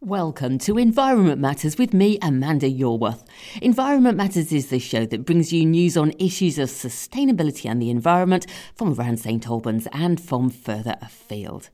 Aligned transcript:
Welcome 0.00 0.58
to 0.58 0.78
Environment 0.78 1.40
Matters 1.40 1.76
with 1.76 1.92
me, 1.92 2.20
Amanda 2.22 2.70
Yorworth. 2.70 3.24
Environment 3.60 4.16
Matters 4.16 4.52
is 4.52 4.68
the 4.68 4.78
show 4.78 5.04
that 5.04 5.24
brings 5.24 5.52
you 5.52 5.66
news 5.66 5.96
on 5.96 6.12
issues 6.20 6.56
of 6.56 6.68
sustainability 6.68 7.68
and 7.68 7.82
the 7.82 7.90
environment 7.90 8.46
from 8.76 8.94
around 8.94 9.18
St 9.18 9.44
Albans 9.48 9.88
and 9.90 10.20
from 10.20 10.50
further 10.50 10.94
afield. 11.02 11.70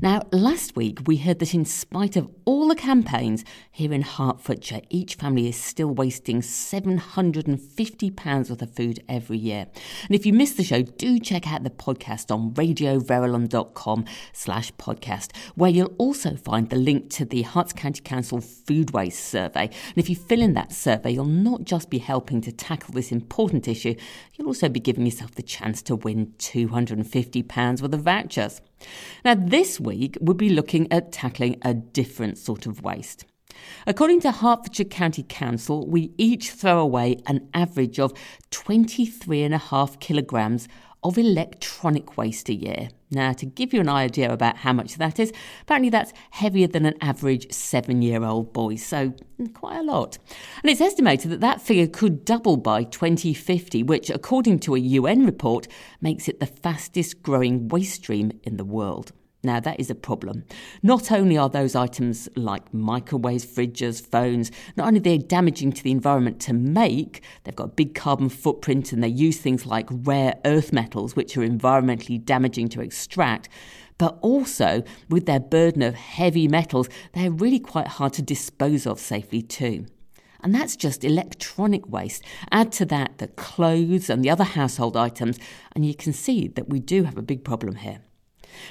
Now, 0.00 0.22
last 0.30 0.76
week 0.76 1.00
we 1.06 1.16
heard 1.16 1.40
that 1.40 1.54
in 1.54 1.64
spite 1.64 2.14
of 2.16 2.30
all 2.44 2.68
the 2.68 2.76
campaigns 2.76 3.44
here 3.70 3.92
in 3.92 4.02
Hertfordshire, 4.02 4.82
each 4.88 5.16
family 5.16 5.48
is 5.48 5.56
still 5.56 5.88
wasting 5.88 6.40
£750 6.40 8.50
worth 8.50 8.62
of 8.62 8.74
food 8.74 9.02
every 9.08 9.38
year. 9.38 9.66
And 10.06 10.14
if 10.14 10.24
you 10.24 10.32
missed 10.32 10.56
the 10.56 10.64
show, 10.64 10.82
do 10.82 11.18
check 11.18 11.52
out 11.52 11.64
the 11.64 11.70
podcast 11.70 12.32
on 12.32 12.52
radioverulam.com 12.52 14.04
slash 14.32 14.72
podcast, 14.74 15.36
where 15.56 15.70
you'll 15.70 15.94
also 15.98 16.36
find 16.36 16.70
the 16.70 16.76
link 16.76 17.10
to 17.10 17.24
the 17.24 17.42
Herts 17.42 17.74
County 17.74 18.00
Council 18.00 18.40
Food 18.40 18.92
Waste 18.92 19.24
Survey. 19.24 19.64
And 19.64 19.96
if 19.96 20.08
you 20.08 20.16
fill 20.16 20.40
in 20.40 20.54
that 20.54 20.72
survey, 20.72 21.10
you'll 21.10 21.24
not 21.24 21.64
just 21.64 21.90
be 21.90 21.98
helping 21.98 22.40
to 22.42 22.52
tackle 22.52 22.94
this 22.94 23.10
important 23.10 23.66
issue, 23.66 23.96
you'll 24.34 24.48
also 24.48 24.68
be 24.68 24.80
giving 24.80 25.04
yourself 25.04 25.34
the 25.34 25.42
chance 25.42 25.82
to 25.82 25.96
win 25.96 26.34
£250 26.38 27.82
worth 27.82 27.94
of 27.94 28.02
vouchers. 28.02 28.60
Now, 29.24 29.34
this 29.34 29.80
week 29.80 30.16
we'll 30.20 30.34
be 30.34 30.50
looking 30.50 30.90
at 30.92 31.12
tackling 31.12 31.58
a 31.62 31.74
different 31.74 32.38
sort 32.38 32.66
of 32.66 32.82
waste. 32.82 33.24
According 33.86 34.20
to 34.22 34.32
Hertfordshire 34.32 34.86
County 34.86 35.24
Council, 35.28 35.86
we 35.86 36.12
each 36.16 36.50
throw 36.50 36.80
away 36.80 37.22
an 37.26 37.48
average 37.52 37.98
of 37.98 38.14
23.5 38.50 40.00
kilograms 40.00 40.68
of 41.02 41.18
electronic 41.18 42.16
waste 42.16 42.48
a 42.48 42.54
year. 42.54 42.90
Now, 43.10 43.32
to 43.32 43.46
give 43.46 43.74
you 43.74 43.80
an 43.80 43.88
idea 43.88 44.32
about 44.32 44.58
how 44.58 44.72
much 44.72 44.94
that 44.96 45.18
is, 45.18 45.32
apparently 45.62 45.90
that's 45.90 46.12
heavier 46.30 46.68
than 46.68 46.86
an 46.86 46.94
average 47.00 47.52
seven 47.52 48.02
year 48.02 48.24
old 48.24 48.52
boy, 48.52 48.76
so 48.76 49.12
mm, 49.38 49.52
quite 49.52 49.78
a 49.78 49.82
lot. 49.82 50.18
And 50.62 50.70
it's 50.70 50.80
estimated 50.80 51.30
that 51.32 51.40
that 51.40 51.60
figure 51.60 51.88
could 51.88 52.24
double 52.24 52.56
by 52.56 52.84
2050, 52.84 53.82
which, 53.82 54.10
according 54.10 54.60
to 54.60 54.76
a 54.76 54.78
UN 54.78 55.26
report, 55.26 55.66
makes 56.00 56.28
it 56.28 56.38
the 56.38 56.46
fastest 56.46 57.22
growing 57.22 57.68
waste 57.68 57.94
stream 57.94 58.32
in 58.44 58.56
the 58.56 58.64
world. 58.64 59.12
Now, 59.42 59.58
that 59.58 59.80
is 59.80 59.88
a 59.88 59.94
problem. 59.94 60.44
Not 60.82 61.10
only 61.10 61.38
are 61.38 61.48
those 61.48 61.74
items 61.74 62.28
like 62.36 62.74
microwaves, 62.74 63.46
fridges, 63.46 64.04
phones, 64.04 64.50
not 64.76 64.86
only 64.86 65.00
they're 65.00 65.16
damaging 65.16 65.72
to 65.72 65.82
the 65.82 65.90
environment 65.90 66.40
to 66.40 66.52
make, 66.52 67.22
they've 67.44 67.56
got 67.56 67.64
a 67.64 67.68
big 67.68 67.94
carbon 67.94 68.28
footprint 68.28 68.92
and 68.92 69.02
they 69.02 69.08
use 69.08 69.38
things 69.38 69.64
like 69.64 69.88
rare 69.90 70.34
earth 70.44 70.74
metals, 70.74 71.16
which 71.16 71.38
are 71.38 71.46
environmentally 71.46 72.22
damaging 72.22 72.68
to 72.68 72.82
extract, 72.82 73.48
but 73.96 74.18
also 74.20 74.82
with 75.08 75.24
their 75.24 75.40
burden 75.40 75.80
of 75.80 75.94
heavy 75.94 76.46
metals, 76.46 76.90
they're 77.14 77.30
really 77.30 77.58
quite 77.60 77.88
hard 77.88 78.12
to 78.14 78.22
dispose 78.22 78.86
of 78.86 79.00
safely 79.00 79.40
too. 79.40 79.86
And 80.42 80.54
that's 80.54 80.76
just 80.76 81.04
electronic 81.04 81.86
waste. 81.88 82.24
Add 82.50 82.72
to 82.72 82.84
that 82.86 83.18
the 83.18 83.28
clothes 83.28 84.10
and 84.10 84.22
the 84.22 84.30
other 84.30 84.44
household 84.44 84.96
items, 84.96 85.38
and 85.72 85.86
you 85.86 85.94
can 85.94 86.12
see 86.12 86.48
that 86.48 86.68
we 86.68 86.80
do 86.80 87.04
have 87.04 87.16
a 87.16 87.22
big 87.22 87.44
problem 87.44 87.76
here. 87.76 88.00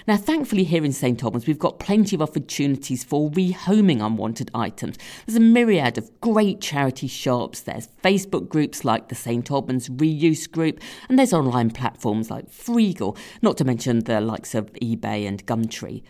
Now, 0.08 0.17
thankfully, 0.17 0.63
here 0.63 0.83
in 0.83 0.91
St 0.91 1.23
Albans, 1.23 1.47
we've 1.47 1.59
got 1.59 1.80
plenty 1.80 2.16
of 2.16 2.22
opportunities 2.22 3.03
for 3.03 3.30
rehoming 3.31 4.05
unwanted 4.05 4.52
items. 4.53 4.97
There's 5.25 5.38
a 5.38 5.39
myriad 5.39 5.97
of 5.97 6.09
great 6.21 6.61
charity 6.61 7.08
shops, 7.08 7.61
there's 7.61 7.87
Facebook 8.03 8.49
groups 8.49 8.83
like 8.86 9.09
the 9.09 9.15
St 9.15 9.49
Albans 9.52 9.89
Reuse 9.89 10.49
Group, 10.49 10.80
and 11.08 11.17
there's 11.17 11.33
online 11.33 11.71
platforms 11.71 12.30
like 12.30 12.49
Freegle, 12.49 13.17
not 13.42 13.58
to 13.58 13.65
mention 13.65 13.99
the 13.99 14.21
likes 14.21 14.55
of 14.55 14.71
eBay 14.73 15.27
and 15.27 15.45
Gumtree. 15.45 16.03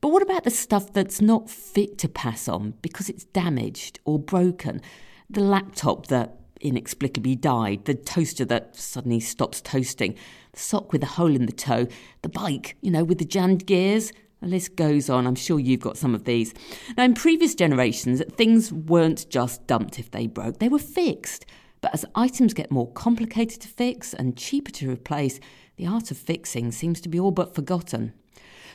But 0.00 0.08
what 0.08 0.22
about 0.22 0.44
the 0.44 0.50
stuff 0.50 0.92
that's 0.92 1.20
not 1.20 1.48
fit 1.48 1.96
to 1.98 2.08
pass 2.08 2.46
on 2.46 2.74
because 2.82 3.08
it's 3.08 3.24
damaged 3.24 4.00
or 4.04 4.18
broken? 4.18 4.82
The 5.30 5.40
laptop 5.40 6.08
that 6.08 6.43
inexplicably 6.60 7.36
died, 7.36 7.84
the 7.84 7.94
toaster 7.94 8.44
that 8.46 8.76
suddenly 8.76 9.20
stops 9.20 9.60
toasting, 9.60 10.16
the 10.52 10.60
sock 10.60 10.92
with 10.92 11.02
a 11.02 11.06
hole 11.06 11.34
in 11.34 11.46
the 11.46 11.52
toe, 11.52 11.86
the 12.22 12.28
bike, 12.28 12.76
you 12.80 12.90
know, 12.90 13.04
with 13.04 13.18
the 13.18 13.24
jammed 13.24 13.66
gears. 13.66 14.12
The 14.40 14.48
list 14.48 14.76
goes 14.76 15.08
on. 15.08 15.26
I'm 15.26 15.34
sure 15.34 15.58
you've 15.58 15.80
got 15.80 15.96
some 15.96 16.14
of 16.14 16.24
these. 16.24 16.52
Now, 16.96 17.04
in 17.04 17.14
previous 17.14 17.54
generations, 17.54 18.22
things 18.32 18.72
weren't 18.72 19.28
just 19.30 19.66
dumped 19.66 19.98
if 19.98 20.10
they 20.10 20.26
broke, 20.26 20.58
they 20.58 20.68
were 20.68 20.78
fixed. 20.78 21.46
But 21.80 21.94
as 21.94 22.04
items 22.14 22.54
get 22.54 22.70
more 22.70 22.90
complicated 22.92 23.60
to 23.62 23.68
fix 23.68 24.14
and 24.14 24.36
cheaper 24.36 24.70
to 24.72 24.90
replace, 24.90 25.38
the 25.76 25.86
art 25.86 26.10
of 26.10 26.16
fixing 26.16 26.72
seems 26.72 27.00
to 27.02 27.08
be 27.08 27.20
all 27.20 27.30
but 27.30 27.54
forgotten. 27.54 28.14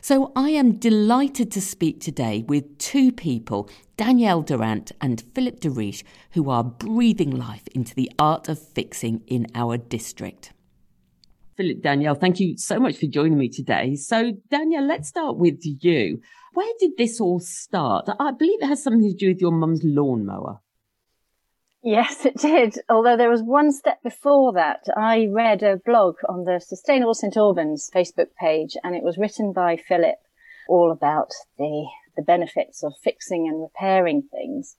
So 0.01 0.31
I 0.35 0.49
am 0.51 0.77
delighted 0.77 1.51
to 1.51 1.61
speak 1.61 1.99
today 1.99 2.45
with 2.47 2.77
two 2.77 3.11
people, 3.11 3.69
Danielle 3.97 4.41
Durant 4.41 4.91
and 5.01 5.23
Philip 5.35 5.59
DeRiche, 5.59 6.03
who 6.31 6.49
are 6.49 6.63
breathing 6.63 7.31
life 7.31 7.67
into 7.75 7.93
the 7.93 8.11
art 8.17 8.47
of 8.47 8.59
fixing 8.59 9.21
in 9.27 9.47
our 9.55 9.77
district. 9.77 10.53
Philip, 11.57 11.81
Danielle, 11.81 12.15
thank 12.15 12.39
you 12.39 12.55
so 12.57 12.79
much 12.79 12.95
for 12.95 13.07
joining 13.07 13.37
me 13.37 13.49
today. 13.49 13.95
So, 13.95 14.31
Danielle, 14.49 14.87
let's 14.87 15.09
start 15.09 15.37
with 15.37 15.59
you. 15.61 16.21
Where 16.53 16.73
did 16.79 16.91
this 16.97 17.19
all 17.19 17.41
start? 17.41 18.07
I 18.19 18.31
believe 18.31 18.61
it 18.61 18.67
has 18.67 18.81
something 18.81 19.09
to 19.09 19.13
do 19.13 19.27
with 19.27 19.41
your 19.41 19.51
mum's 19.51 19.81
lawnmower. 19.83 20.61
Yes, 21.81 22.25
it 22.25 22.35
did. 22.35 22.79
Although 22.90 23.16
there 23.16 23.29
was 23.29 23.41
one 23.41 23.72
step 23.72 24.03
before 24.03 24.51
that. 24.53 24.84
I 24.97 25.28
read 25.31 25.63
a 25.63 25.78
blog 25.78 26.17
on 26.28 26.44
the 26.44 26.59
Sustainable 26.59 27.13
St 27.13 27.38
Albans 27.38 27.90
Facebook 27.94 28.35
page, 28.38 28.75
and 28.84 28.95
it 28.95 29.03
was 29.03 29.17
written 29.17 29.53
by 29.53 29.78
Philip 29.78 30.17
all 30.67 30.91
about 30.91 31.31
the, 31.57 31.88
the 32.17 32.22
benefits 32.22 32.84
of 32.84 32.94
fixing 33.01 33.47
and 33.47 33.62
repairing 33.62 34.23
things. 34.29 34.75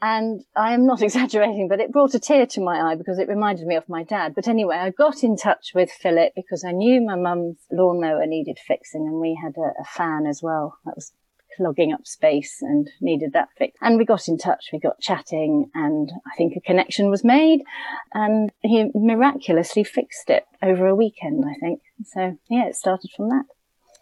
And 0.00 0.44
I 0.56 0.72
am 0.72 0.86
not 0.86 1.02
exaggerating, 1.02 1.66
but 1.68 1.80
it 1.80 1.92
brought 1.92 2.14
a 2.14 2.20
tear 2.20 2.46
to 2.46 2.60
my 2.60 2.80
eye 2.80 2.94
because 2.94 3.18
it 3.18 3.28
reminded 3.28 3.66
me 3.66 3.74
of 3.74 3.88
my 3.88 4.04
dad. 4.04 4.34
But 4.36 4.46
anyway, 4.46 4.76
I 4.76 4.90
got 4.90 5.24
in 5.24 5.36
touch 5.36 5.72
with 5.74 5.90
Philip 5.90 6.32
because 6.36 6.64
I 6.64 6.70
knew 6.70 7.04
my 7.04 7.16
mum's 7.16 7.58
lawnmower 7.72 8.24
needed 8.26 8.58
fixing 8.64 9.02
and 9.02 9.20
we 9.20 9.38
had 9.42 9.56
a, 9.58 9.72
a 9.80 9.84
fan 9.84 10.26
as 10.26 10.42
well. 10.42 10.78
That 10.84 10.94
was 10.94 11.12
clogging 11.56 11.92
up 11.92 12.06
space 12.06 12.58
and 12.60 12.88
needed 13.00 13.32
that 13.32 13.48
fix. 13.56 13.76
And 13.80 13.98
we 13.98 14.04
got 14.04 14.28
in 14.28 14.38
touch, 14.38 14.66
we 14.72 14.78
got 14.78 15.00
chatting 15.00 15.70
and 15.74 16.10
I 16.26 16.36
think 16.36 16.54
a 16.56 16.60
connection 16.60 17.10
was 17.10 17.24
made 17.24 17.62
and 18.12 18.50
he 18.60 18.90
miraculously 18.94 19.84
fixed 19.84 20.30
it 20.30 20.44
over 20.62 20.86
a 20.86 20.94
weekend, 20.94 21.44
I 21.44 21.58
think. 21.58 21.80
So 22.04 22.38
yeah, 22.48 22.66
it 22.66 22.76
started 22.76 23.10
from 23.16 23.28
that. 23.30 23.44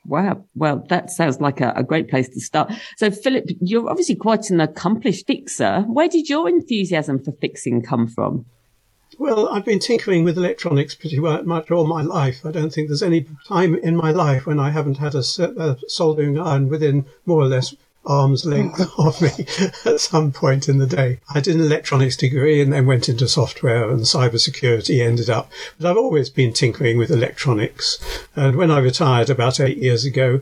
Wow. 0.04 0.44
Well, 0.54 0.84
that 0.88 1.10
sounds 1.10 1.40
like 1.40 1.60
a, 1.60 1.72
a, 1.76 1.82
great 1.82 2.08
place 2.08 2.30
to 2.30 2.40
start. 2.40 2.72
So, 2.96 3.10
Philip, 3.10 3.44
you're 3.60 3.90
obviously 3.90 4.14
quite 4.14 4.48
an 4.48 4.58
accomplished 4.58 5.26
fixer. 5.26 5.82
Where 5.82 6.08
did 6.08 6.30
your 6.30 6.48
enthusiasm 6.48 7.22
for 7.22 7.32
fixing 7.32 7.82
come 7.82 8.08
from? 8.08 8.46
Well, 9.18 9.48
I've 9.48 9.64
been 9.64 9.80
tinkering 9.80 10.22
with 10.22 10.38
electronics 10.38 10.94
pretty 10.94 11.18
much 11.18 11.70
all 11.72 11.86
my 11.88 12.02
life. 12.02 12.46
I 12.46 12.52
don't 12.52 12.72
think 12.72 12.86
there's 12.86 13.02
any 13.02 13.26
time 13.48 13.74
in 13.74 13.96
my 13.96 14.12
life 14.12 14.46
when 14.46 14.60
I 14.60 14.70
haven't 14.70 14.98
had 14.98 15.16
a, 15.16 15.24
a 15.40 15.76
soldering 15.88 16.38
iron 16.38 16.68
within 16.68 17.04
more 17.26 17.42
or 17.42 17.48
less 17.48 17.74
arm's 18.06 18.46
length 18.46 18.80
of 18.98 19.20
me 19.20 19.46
at 19.84 20.00
some 20.00 20.30
point 20.30 20.68
in 20.68 20.78
the 20.78 20.86
day. 20.86 21.18
I 21.34 21.40
did 21.40 21.56
an 21.56 21.62
electronics 21.62 22.16
degree 22.16 22.62
and 22.62 22.72
then 22.72 22.86
went 22.86 23.08
into 23.08 23.26
software 23.26 23.90
and 23.90 24.02
cybersecurity 24.02 25.04
ended 25.04 25.28
up. 25.28 25.50
But 25.78 25.90
I've 25.90 25.96
always 25.96 26.30
been 26.30 26.52
tinkering 26.52 26.96
with 26.96 27.10
electronics. 27.10 27.98
And 28.36 28.54
when 28.54 28.70
I 28.70 28.78
retired 28.78 29.30
about 29.30 29.58
eight 29.58 29.78
years 29.78 30.04
ago, 30.04 30.40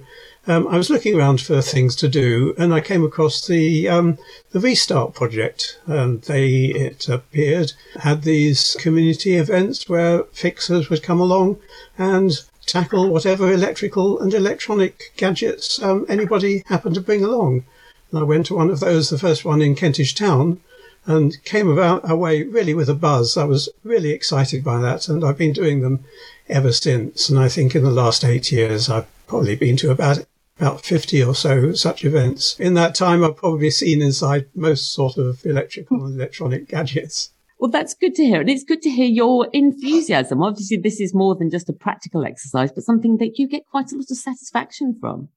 um, 0.48 0.68
I 0.68 0.76
was 0.76 0.90
looking 0.90 1.16
around 1.16 1.40
for 1.40 1.60
things 1.60 1.96
to 1.96 2.08
do, 2.08 2.54
and 2.56 2.72
I 2.72 2.80
came 2.80 3.04
across 3.04 3.46
the 3.46 3.88
um, 3.88 4.18
the 4.52 4.60
Restart 4.60 5.14
project. 5.14 5.78
And 5.86 6.22
they 6.22 6.66
it 6.66 7.08
appeared 7.08 7.72
had 8.00 8.22
these 8.22 8.76
community 8.78 9.34
events 9.36 9.88
where 9.88 10.24
fixers 10.32 10.88
would 10.88 11.02
come 11.02 11.20
along 11.20 11.58
and 11.98 12.32
tackle 12.64 13.10
whatever 13.10 13.52
electrical 13.52 14.20
and 14.20 14.34
electronic 14.34 15.12
gadgets 15.16 15.82
um, 15.82 16.04
anybody 16.08 16.62
happened 16.66 16.94
to 16.96 17.00
bring 17.00 17.24
along. 17.24 17.64
And 18.10 18.20
I 18.20 18.22
went 18.22 18.46
to 18.46 18.54
one 18.54 18.70
of 18.70 18.80
those, 18.80 19.10
the 19.10 19.18
first 19.18 19.44
one 19.44 19.60
in 19.60 19.74
Kentish 19.74 20.14
Town, 20.14 20.60
and 21.06 21.42
came 21.44 21.68
about 21.68 22.08
away 22.08 22.44
really 22.44 22.74
with 22.74 22.88
a 22.88 22.94
buzz. 22.94 23.36
I 23.36 23.44
was 23.44 23.68
really 23.82 24.10
excited 24.10 24.62
by 24.62 24.80
that, 24.80 25.08
and 25.08 25.24
I've 25.24 25.38
been 25.38 25.52
doing 25.52 25.80
them 25.80 26.04
ever 26.48 26.72
since. 26.72 27.28
And 27.28 27.38
I 27.38 27.48
think 27.48 27.74
in 27.74 27.82
the 27.82 27.90
last 27.90 28.24
eight 28.24 28.52
years, 28.52 28.88
I've 28.88 29.06
probably 29.26 29.56
been 29.56 29.76
to 29.78 29.90
about 29.90 30.24
about 30.58 30.84
50 30.84 31.22
or 31.22 31.34
so 31.34 31.72
such 31.72 32.04
events. 32.04 32.58
In 32.58 32.74
that 32.74 32.94
time, 32.94 33.22
I've 33.22 33.36
probably 33.36 33.70
seen 33.70 34.02
inside 34.02 34.46
most 34.54 34.92
sort 34.92 35.18
of 35.18 35.44
electrical 35.44 36.04
and 36.04 36.14
electronic 36.14 36.68
gadgets. 36.68 37.30
Well, 37.58 37.70
that's 37.70 37.94
good 37.94 38.14
to 38.16 38.24
hear. 38.24 38.40
And 38.40 38.50
it's 38.50 38.64
good 38.64 38.82
to 38.82 38.90
hear 38.90 39.06
your 39.06 39.48
enthusiasm. 39.52 40.42
Obviously, 40.42 40.76
this 40.76 41.00
is 41.00 41.14
more 41.14 41.34
than 41.34 41.50
just 41.50 41.68
a 41.68 41.72
practical 41.72 42.24
exercise, 42.24 42.70
but 42.70 42.84
something 42.84 43.16
that 43.18 43.38
you 43.38 43.48
get 43.48 43.66
quite 43.70 43.92
a 43.92 43.96
lot 43.96 44.10
of 44.10 44.16
satisfaction 44.16 44.96
from. 45.00 45.28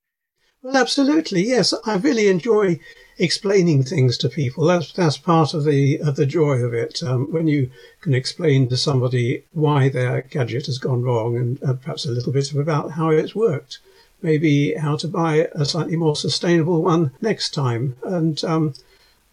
Well, 0.62 0.76
absolutely. 0.76 1.44
Yes. 1.44 1.74
I 1.86 1.96
really 1.96 2.28
enjoy 2.28 2.80
explaining 3.18 3.84
things 3.84 4.18
to 4.18 4.30
people. 4.30 4.66
That's, 4.66 4.92
that's 4.92 5.18
part 5.18 5.54
of 5.54 5.64
the, 5.64 6.00
of 6.00 6.18
the 6.18 6.26
joy 6.26 6.58
of 6.58 6.74
it. 6.74 7.02
Um, 7.02 7.32
when 7.32 7.48
you 7.48 7.72
can 8.02 8.14
explain 8.14 8.68
to 8.68 8.76
somebody 8.76 9.46
why 9.54 9.88
their 9.88 10.22
gadget 10.22 10.66
has 10.66 10.78
gone 10.78 11.04
wrong 11.04 11.38
and, 11.38 11.62
and 11.62 11.82
perhaps 11.82 12.06
a 12.06 12.12
little 12.12 12.34
bit 12.34 12.52
about 12.52 12.92
how 12.92 13.10
it's 13.10 13.36
worked. 13.36 13.80
Maybe 14.22 14.74
how 14.74 14.96
to 14.98 15.08
buy 15.08 15.48
a 15.54 15.66
slightly 15.66 15.96
more 15.96 16.16
sustainable 16.16 16.82
one 16.82 17.12
next 17.22 17.54
time. 17.54 17.96
And, 18.04 18.44
um, 18.44 18.74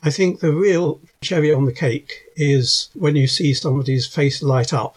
I 0.02 0.10
think 0.10 0.40
the 0.40 0.52
real 0.52 1.00
cherry 1.20 1.52
on 1.52 1.64
the 1.64 1.72
cake 1.72 2.26
is 2.36 2.90
when 2.94 3.16
you 3.16 3.26
see 3.26 3.54
somebody's 3.54 4.06
face 4.06 4.42
light 4.42 4.72
up 4.72 4.96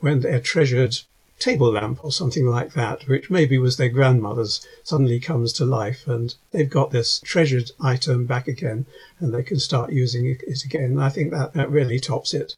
when 0.00 0.20
their 0.20 0.40
treasured 0.40 0.98
table 1.38 1.72
lamp 1.72 2.04
or 2.04 2.12
something 2.12 2.46
like 2.46 2.74
that, 2.74 3.08
which 3.08 3.30
maybe 3.30 3.56
was 3.58 3.76
their 3.76 3.88
grandmother's, 3.88 4.66
suddenly 4.84 5.18
comes 5.18 5.52
to 5.54 5.64
life 5.64 6.06
and 6.06 6.34
they've 6.52 6.68
got 6.68 6.90
this 6.90 7.20
treasured 7.20 7.70
item 7.80 8.26
back 8.26 8.46
again 8.46 8.84
and 9.18 9.32
they 9.32 9.42
can 9.42 9.58
start 9.58 9.92
using 9.92 10.26
it 10.26 10.64
again. 10.64 10.98
I 10.98 11.08
think 11.08 11.30
that, 11.30 11.54
that 11.54 11.70
really 11.70 11.98
tops 11.98 12.34
it. 12.34 12.56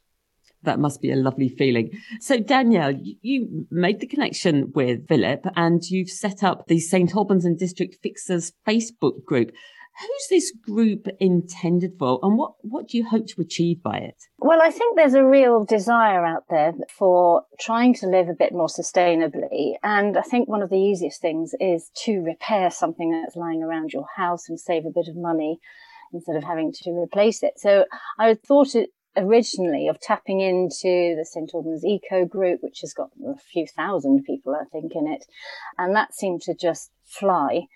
That 0.64 0.79
must 0.79 1.00
be 1.00 1.11
a 1.11 1.17
lovely 1.17 1.49
feeling. 1.49 1.91
So, 2.20 2.38
Danielle, 2.38 2.93
you 2.93 3.67
made 3.70 4.00
the 4.00 4.06
connection 4.06 4.73
with 4.75 5.09
Philip 5.09 5.44
and 5.56 5.82
you've 5.82 6.11
set 6.11 6.43
up 6.43 6.69
the 6.69 6.79
St. 6.79 7.14
Albans 7.14 7.44
and 7.44 7.59
District 7.59 7.97
Fixers 8.03 8.53
Facebook 8.67 9.25
group. 9.25 9.53
Who's 10.00 10.26
this 10.31 10.53
group 10.53 11.06
intended 11.20 11.99
for 11.99 12.19
and 12.23 12.38
what, 12.38 12.55
what 12.62 12.88
do 12.88 12.97
you 12.97 13.05
hope 13.05 13.26
to 13.26 13.43
achieve 13.43 13.82
by 13.82 13.99
it? 13.99 14.17
Well, 14.38 14.62
I 14.62 14.70
think 14.70 14.97
there's 14.97 15.14
a 15.14 15.25
real 15.25 15.64
desire 15.64 16.25
out 16.25 16.44
there 16.49 16.73
for 16.88 17.44
trying 17.61 17.93
to 17.97 18.06
live 18.06 18.29
a 18.29 18.35
bit 18.35 18.53
more 18.53 18.69
sustainably. 18.69 19.75
And 19.82 20.17
I 20.17 20.23
think 20.23 20.49
one 20.49 20.62
of 20.62 20.70
the 20.70 20.79
easiest 20.79 21.20
things 21.20 21.53
is 21.61 21.91
to 22.05 22.20
repair 22.20 22.70
something 22.70 23.11
that's 23.11 23.37
lying 23.37 23.62
around 23.62 23.93
your 23.93 24.06
house 24.17 24.49
and 24.49 24.59
save 24.59 24.87
a 24.87 24.91
bit 24.91 25.09
of 25.09 25.17
money 25.17 25.59
instead 26.12 26.37
of 26.37 26.44
having 26.44 26.73
to 26.73 26.91
replace 26.91 27.43
it. 27.43 27.59
So 27.59 27.85
I 28.19 28.35
thought 28.35 28.75
it 28.75 28.91
originally 29.17 29.88
of 29.88 30.00
tapping 30.00 30.41
into 30.41 31.14
the 31.17 31.25
St. 31.25 31.50
Albans 31.55 31.85
Eco 31.85 32.25
Group, 32.25 32.62
which 32.62 32.81
has 32.81 32.94
got 32.94 33.11
a 33.26 33.37
few 33.37 33.67
thousand 33.67 34.25
people, 34.25 34.55
I 34.55 34.64
think, 34.64 34.93
in 34.94 35.06
it. 35.06 35.26
And 35.79 35.94
that 35.94 36.14
seemed 36.14 36.43
to 36.43 36.55
just 36.55 36.91
fly. 37.05 37.67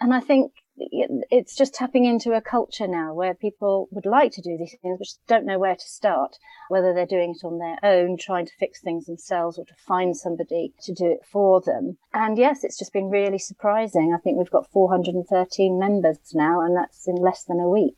And 0.00 0.12
I 0.12 0.20
think 0.20 0.52
it's 0.78 1.56
just 1.56 1.74
tapping 1.74 2.04
into 2.04 2.34
a 2.34 2.40
culture 2.40 2.86
now 2.86 3.14
where 3.14 3.32
people 3.32 3.88
would 3.90 4.04
like 4.04 4.32
to 4.32 4.42
do 4.42 4.58
these 4.58 4.76
things, 4.82 4.98
but 4.98 5.08
don't 5.26 5.46
know 5.46 5.58
where 5.58 5.74
to 5.74 5.88
start, 5.88 6.36
whether 6.68 6.92
they're 6.92 7.06
doing 7.06 7.34
it 7.34 7.46
on 7.46 7.58
their 7.58 7.78
own, 7.82 8.18
trying 8.18 8.44
to 8.44 8.52
fix 8.58 8.82
things 8.82 9.06
themselves, 9.06 9.58
or 9.58 9.64
to 9.64 9.74
find 9.74 10.14
somebody 10.16 10.74
to 10.82 10.92
do 10.92 11.06
it 11.06 11.24
for 11.24 11.62
them. 11.62 11.96
And 12.12 12.36
yes, 12.36 12.62
it's 12.62 12.78
just 12.78 12.92
been 12.92 13.08
really 13.08 13.38
surprising. 13.38 14.14
I 14.14 14.20
think 14.20 14.36
we've 14.36 14.50
got 14.50 14.70
413 14.70 15.78
members 15.78 16.18
now, 16.34 16.60
and 16.60 16.76
that's 16.76 17.08
in 17.08 17.16
less 17.16 17.44
than 17.44 17.58
a 17.58 17.68
week. 17.68 17.96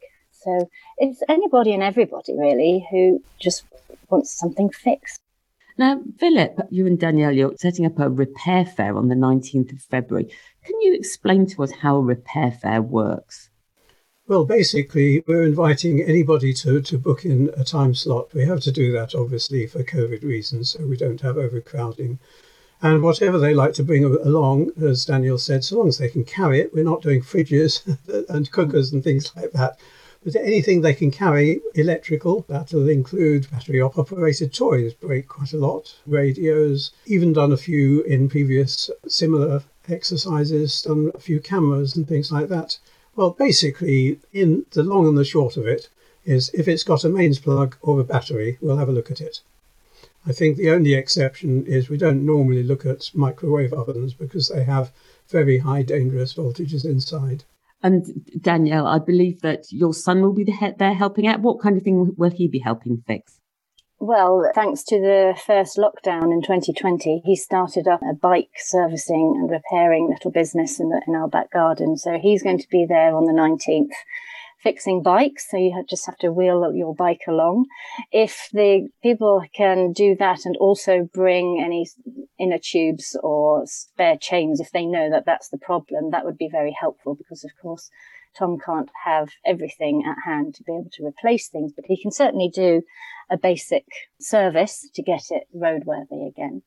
So 0.49 0.71
it's 0.97 1.23
anybody 1.29 1.75
and 1.75 1.83
everybody 1.83 2.35
really 2.35 2.87
who 2.91 3.23
just 3.39 3.65
wants 4.09 4.33
something 4.33 4.71
fixed. 4.71 5.21
Now, 5.77 6.00
Philip, 6.19 6.59
you 6.71 6.87
and 6.87 6.99
Danielle, 6.99 7.33
you're 7.33 7.55
setting 7.59 7.85
up 7.85 7.99
a 7.99 8.09
repair 8.09 8.65
fair 8.65 8.97
on 8.97 9.09
the 9.09 9.15
19th 9.15 9.73
of 9.73 9.83
February. 9.83 10.29
Can 10.65 10.81
you 10.81 10.95
explain 10.95 11.47
to 11.49 11.62
us 11.62 11.71
how 11.71 11.97
a 11.97 12.00
repair 12.00 12.50
fair 12.50 12.81
works? 12.81 13.50
Well, 14.27 14.45
basically, 14.45 15.23
we're 15.27 15.45
inviting 15.45 16.03
anybody 16.03 16.53
to, 16.55 16.81
to 16.81 16.99
book 16.99 17.25
in 17.25 17.50
a 17.56 17.62
time 17.62 17.95
slot. 17.95 18.33
We 18.35 18.47
have 18.47 18.61
to 18.61 18.73
do 18.73 18.91
that, 18.93 19.15
obviously, 19.15 19.67
for 19.67 19.85
COVID 19.85 20.23
reasons, 20.23 20.71
so 20.71 20.87
we 20.87 20.97
don't 20.97 21.21
have 21.21 21.37
overcrowding. 21.37 22.19
And 22.81 23.03
whatever 23.03 23.39
they 23.39 23.55
like 23.55 23.75
to 23.75 23.85
bring 23.85 24.05
along, 24.05 24.73
as 24.83 25.05
Daniel 25.05 25.39
said, 25.39 25.62
so 25.62 25.79
long 25.79 25.89
as 25.89 25.99
they 25.99 26.09
can 26.09 26.25
carry 26.25 26.61
it, 26.61 26.73
we're 26.73 26.85
not 26.85 27.03
doing 27.03 27.21
fridges 27.21 27.83
and 28.31 28.50
cookers 28.50 28.93
and 28.93 29.05
things 29.05 29.31
like 29.37 29.53
that. 29.53 29.79
But 30.25 30.35
anything 30.35 30.81
they 30.81 30.94
can 30.94 31.11
carry 31.11 31.61
electrical, 31.75 32.44
that'll 32.49 32.88
include 32.88 33.50
battery 33.50 33.81
operated 33.81 34.53
toys, 34.53 34.93
break 34.93 35.29
quite 35.29 35.53
a 35.53 35.59
lot, 35.59 35.94
radios, 36.06 36.91
even 37.06 37.32
done 37.32 37.53
a 37.53 37.56
few 37.56 38.03
in 38.03 38.29
previous 38.29 38.91
similar 39.06 39.62
exercises, 39.88 40.82
done 40.82 41.12
a 41.15 41.20
few 41.20 41.41
cameras 41.41 41.97
and 41.97 42.09
things 42.09 42.32
like 42.32 42.49
that. 42.49 42.79
Well, 43.15 43.31
basically, 43.31 44.19
in 44.32 44.67
the 44.73 44.82
long 44.82 45.06
and 45.06 45.17
the 45.17 45.25
short 45.25 45.56
of 45.56 45.67
it 45.67 45.88
is 46.25 46.50
if 46.53 46.69
it's 46.69 46.85
got 46.85 47.05
a 47.05 47.09
mains 47.09 47.38
plug 47.38 47.76
or 47.81 48.00
a 48.00 48.05
battery, 48.05 48.59
we'll 48.61 48.76
have 48.76 48.88
a 48.88 48.93
look 48.93 49.11
at 49.11 49.21
it. 49.21 49.41
I 50.26 50.32
think 50.32 50.56
the 50.56 50.71
only 50.71 50.94
exception 50.94 51.64
is 51.64 51.88
we 51.88 51.97
don't 51.97 52.26
normally 52.26 52.62
look 52.62 52.85
at 52.85 53.11
microwave 53.14 53.73
ovens 53.73 54.14
because 54.14 54.49
they 54.49 54.64
have 54.64 54.93
very 55.29 55.59
high 55.59 55.82
dangerous 55.82 56.35
voltages 56.35 56.85
inside. 56.85 57.44
And 57.83 58.05
Danielle, 58.41 58.87
I 58.87 58.99
believe 58.99 59.41
that 59.43 59.71
your 59.71 59.95
son 59.95 60.21
will 60.21 60.35
be 60.35 60.45
there 60.79 60.95
helping 60.95 61.27
out. 61.27 61.41
What 61.41 61.61
kind 61.61 61.77
of 61.77 61.85
thing 61.85 62.13
will 62.17 62.31
he 62.31 62.49
be 62.49 62.59
helping 62.59 63.03
fix? 63.07 63.39
Well, 64.01 64.49
thanks 64.55 64.85
to 64.85 65.01
the 65.01 65.37
first 65.45 65.77
lockdown 65.77 66.33
in 66.33 66.41
2020, 66.41 67.23
he 67.25 67.35
started 67.35 67.89
up 67.89 68.01
a 68.03 68.15
bike 68.15 68.51
servicing 68.57 69.35
and 69.37 69.51
repairing 69.51 70.09
little 70.09 70.31
business 70.31 70.79
in, 70.79 70.91
the, 70.91 71.03
in 71.09 71.17
our 71.17 71.29
back 71.29 71.51
garden. 71.51 71.97
So 71.97 72.17
he's 72.17 72.45
going 72.45 72.59
to 72.59 72.69
be 72.71 72.87
there 72.89 73.17
on 73.17 73.25
the 73.25 73.33
19th 73.33 73.91
fixing 74.63 75.03
bikes. 75.03 75.51
So 75.51 75.57
you 75.57 75.85
just 75.89 76.07
have 76.07 76.19
to 76.19 76.33
wheel 76.33 76.73
your 76.75 76.95
bike 76.95 77.23
along. 77.29 77.67
If 78.13 78.49
the 78.53 78.89
people 79.03 79.43
can 79.55 79.93
do 79.93 80.17
that 80.19 80.45
and 80.45 80.57
also 80.57 81.09
bring 81.13 81.63
any 81.65 81.87
inner 82.39 82.59
tubes 82.59 83.17
or 83.23 83.63
spare 83.67 84.17
chains, 84.17 84.61
if 84.61 84.71
they 84.71 84.87
know 84.87 85.11
that 85.11 85.27
that's 85.27 85.49
the 85.49 85.59
problem, 85.59 86.11
that 86.11 86.25
would 86.25 86.39
be 86.39 86.49
very 86.51 86.75
helpful 86.79 87.15
because 87.15 87.45
of 87.45 87.51
course 87.61 87.91
Tom 88.37 88.59
can't 88.65 88.91
have 89.05 89.31
everything 89.45 90.05
at 90.07 90.29
hand 90.29 90.55
to 90.55 90.63
be 90.63 90.73
able 90.73 90.91
to 90.93 91.07
replace 91.07 91.49
things, 91.49 91.73
but 91.75 91.87
he 91.87 92.01
can 92.01 92.13
certainly 92.13 92.51
do 92.53 92.83
a 93.31 93.37
basic 93.37 93.85
service 94.21 94.89
to 94.95 95.03
get 95.03 95.23
it 95.31 95.45
roadworthy 95.55 96.29
again. 96.29 96.63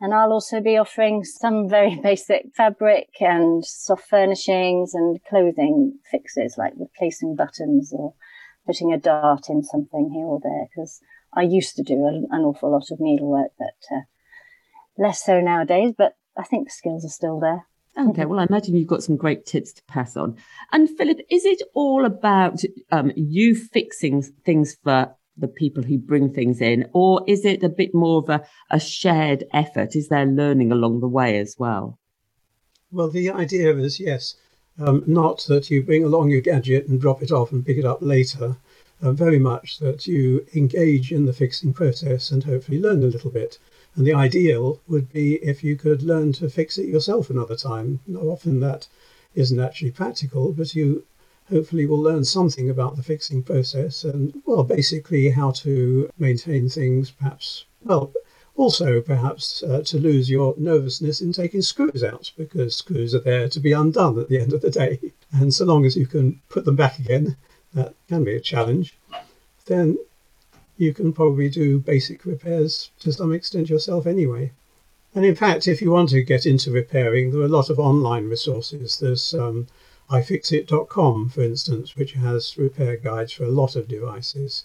And 0.00 0.14
I'll 0.14 0.32
also 0.32 0.60
be 0.60 0.78
offering 0.78 1.24
some 1.24 1.68
very 1.68 1.94
basic 2.02 2.54
fabric 2.56 3.08
and 3.20 3.64
soft 3.64 4.08
furnishings 4.08 4.94
and 4.94 5.18
clothing 5.28 5.98
fixes 6.10 6.56
like 6.56 6.72
replacing 6.76 7.36
buttons 7.36 7.92
or 7.92 8.14
putting 8.66 8.92
a 8.92 8.98
dart 8.98 9.48
in 9.48 9.62
something 9.62 10.10
here 10.12 10.24
or 10.24 10.40
there 10.42 10.66
because 10.70 11.00
I 11.34 11.42
used 11.42 11.76
to 11.76 11.82
do 11.82 12.06
an, 12.06 12.26
an, 12.30 12.42
awful 12.42 12.72
lot 12.72 12.90
of 12.90 13.00
needlework, 13.00 13.52
but 13.58 13.96
uh, 13.96 14.00
less 14.98 15.24
so 15.24 15.40
nowadays. 15.40 15.92
But 15.96 16.14
I 16.36 16.44
think 16.44 16.68
the 16.68 16.72
skills 16.72 17.04
are 17.04 17.08
still 17.08 17.38
there. 17.38 17.66
Okay, 17.98 18.24
well, 18.24 18.38
I 18.38 18.44
imagine 18.44 18.76
you've 18.76 18.86
got 18.86 19.02
some 19.02 19.16
great 19.16 19.46
tips 19.46 19.72
to 19.74 19.82
pass 19.84 20.16
on. 20.16 20.36
And 20.72 20.88
Philip, 20.88 21.18
is 21.28 21.44
it 21.44 21.60
all 21.74 22.04
about 22.04 22.60
um, 22.90 23.12
you 23.16 23.54
fixing 23.54 24.22
things 24.22 24.76
for 24.82 25.14
the 25.40 25.48
people 25.48 25.82
who 25.82 25.98
bring 25.98 26.32
things 26.32 26.60
in, 26.60 26.88
or 26.92 27.22
is 27.26 27.44
it 27.44 27.62
a 27.62 27.68
bit 27.68 27.94
more 27.94 28.18
of 28.18 28.28
a, 28.28 28.44
a 28.70 28.78
shared 28.78 29.44
effort? 29.52 29.96
Is 29.96 30.08
there 30.08 30.26
learning 30.26 30.72
along 30.72 31.00
the 31.00 31.08
way 31.08 31.38
as 31.38 31.56
well? 31.58 31.98
Well, 32.92 33.10
the 33.10 33.30
idea 33.30 33.76
is 33.76 34.00
yes, 34.00 34.36
um, 34.78 35.04
not 35.06 35.44
that 35.48 35.70
you 35.70 35.82
bring 35.82 36.04
along 36.04 36.30
your 36.30 36.40
gadget 36.40 36.88
and 36.88 37.00
drop 37.00 37.22
it 37.22 37.30
off 37.30 37.52
and 37.52 37.64
pick 37.64 37.78
it 37.78 37.84
up 37.84 37.98
later. 38.00 38.56
Uh, 39.02 39.12
very 39.12 39.38
much 39.38 39.78
that 39.78 40.06
you 40.06 40.46
engage 40.54 41.10
in 41.10 41.24
the 41.24 41.32
fixing 41.32 41.72
process 41.72 42.30
and 42.30 42.44
hopefully 42.44 42.78
learn 42.78 43.02
a 43.02 43.06
little 43.06 43.30
bit. 43.30 43.58
And 43.94 44.06
the 44.06 44.12
ideal 44.12 44.80
would 44.88 45.10
be 45.12 45.36
if 45.36 45.64
you 45.64 45.76
could 45.76 46.02
learn 46.02 46.32
to 46.34 46.50
fix 46.50 46.76
it 46.78 46.86
yourself 46.86 47.30
another 47.30 47.56
time. 47.56 48.00
Now, 48.06 48.20
often 48.20 48.60
that 48.60 48.88
isn't 49.34 49.58
actually 49.58 49.92
practical, 49.92 50.52
but 50.52 50.74
you 50.74 51.04
hopefully 51.50 51.84
we'll 51.84 52.00
learn 52.00 52.24
something 52.24 52.70
about 52.70 52.96
the 52.96 53.02
fixing 53.02 53.42
process 53.42 54.04
and, 54.04 54.40
well, 54.46 54.64
basically 54.64 55.30
how 55.30 55.50
to 55.50 56.08
maintain 56.18 56.68
things, 56.68 57.10
perhaps, 57.10 57.64
well, 57.82 58.12
also 58.56 59.00
perhaps 59.00 59.62
uh, 59.62 59.82
to 59.84 59.98
lose 59.98 60.30
your 60.30 60.54
nervousness 60.56 61.20
in 61.20 61.32
taking 61.32 61.62
screws 61.62 62.04
out 62.04 62.30
because 62.36 62.76
screws 62.76 63.14
are 63.14 63.20
there 63.20 63.48
to 63.48 63.60
be 63.60 63.72
undone 63.72 64.18
at 64.18 64.28
the 64.28 64.38
end 64.38 64.52
of 64.52 64.60
the 64.60 64.70
day. 64.70 64.98
And 65.32 65.54
so 65.54 65.64
long 65.64 65.86
as 65.86 65.96
you 65.96 66.08
can 66.08 66.40
put 66.48 66.64
them 66.64 66.74
back 66.74 66.98
again, 66.98 67.36
that 67.72 67.94
can 68.08 68.24
be 68.24 68.34
a 68.34 68.40
challenge, 68.40 68.98
then 69.66 69.96
you 70.76 70.92
can 70.92 71.12
probably 71.12 71.48
do 71.48 71.78
basic 71.78 72.24
repairs 72.24 72.90
to 72.98 73.12
some 73.12 73.32
extent 73.32 73.70
yourself 73.70 74.08
anyway. 74.08 74.50
And 75.14 75.24
in 75.24 75.36
fact, 75.36 75.68
if 75.68 75.80
you 75.80 75.92
want 75.92 76.08
to 76.08 76.22
get 76.22 76.46
into 76.46 76.72
repairing, 76.72 77.30
there 77.30 77.42
are 77.42 77.44
a 77.44 77.56
lot 77.58 77.70
of 77.70 77.78
online 77.78 78.28
resources. 78.28 78.98
There's 78.98 79.34
um, 79.34 79.68
iFixit.com, 80.10 81.28
for 81.28 81.42
instance, 81.42 81.96
which 81.96 82.12
has 82.12 82.58
repair 82.58 82.96
guides 82.96 83.32
for 83.32 83.44
a 83.44 83.50
lot 83.50 83.76
of 83.76 83.88
devices. 83.88 84.64